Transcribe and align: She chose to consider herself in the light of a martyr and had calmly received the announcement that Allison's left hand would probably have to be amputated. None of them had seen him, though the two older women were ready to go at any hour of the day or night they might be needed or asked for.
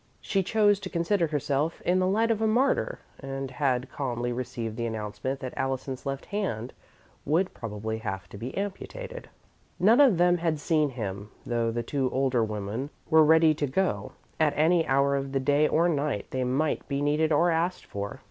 She 0.19 0.41
chose 0.41 0.79
to 0.79 0.89
consider 0.89 1.27
herself 1.27 1.79
in 1.81 1.99
the 1.99 2.07
light 2.07 2.31
of 2.31 2.41
a 2.41 2.47
martyr 2.47 3.01
and 3.19 3.51
had 3.51 3.91
calmly 3.91 4.33
received 4.33 4.75
the 4.75 4.87
announcement 4.87 5.39
that 5.41 5.53
Allison's 5.55 6.07
left 6.07 6.25
hand 6.25 6.73
would 7.23 7.53
probably 7.53 7.99
have 7.99 8.27
to 8.29 8.37
be 8.39 8.57
amputated. 8.57 9.29
None 9.79 10.01
of 10.01 10.17
them 10.17 10.37
had 10.39 10.59
seen 10.59 10.89
him, 10.89 11.29
though 11.45 11.69
the 11.69 11.83
two 11.83 12.09
older 12.09 12.43
women 12.43 12.89
were 13.11 13.23
ready 13.23 13.53
to 13.53 13.67
go 13.67 14.13
at 14.39 14.57
any 14.57 14.87
hour 14.87 15.15
of 15.15 15.33
the 15.33 15.39
day 15.39 15.67
or 15.67 15.87
night 15.87 16.25
they 16.31 16.43
might 16.43 16.87
be 16.87 16.99
needed 16.99 17.31
or 17.31 17.51
asked 17.51 17.85
for. 17.85 18.19